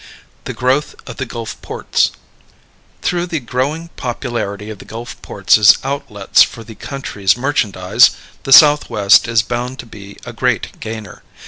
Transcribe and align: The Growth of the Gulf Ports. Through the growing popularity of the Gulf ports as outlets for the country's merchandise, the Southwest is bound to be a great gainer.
The 0.45 0.53
Growth 0.55 0.95
of 1.07 1.17
the 1.17 1.27
Gulf 1.27 1.61
Ports. 1.61 2.09
Through 3.03 3.27
the 3.27 3.39
growing 3.39 3.89
popularity 3.97 4.71
of 4.71 4.79
the 4.79 4.85
Gulf 4.85 5.21
ports 5.21 5.59
as 5.59 5.77
outlets 5.83 6.41
for 6.41 6.63
the 6.63 6.73
country's 6.73 7.37
merchandise, 7.37 8.09
the 8.41 8.51
Southwest 8.51 9.27
is 9.27 9.43
bound 9.43 9.77
to 9.77 9.85
be 9.85 10.17
a 10.25 10.33
great 10.33 10.79
gainer. 10.79 11.21